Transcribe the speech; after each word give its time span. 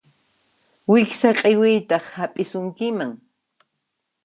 Wiksa 0.91 1.29
q'iwiytaq 1.39 2.05
hap'isunkiman. 2.15 3.11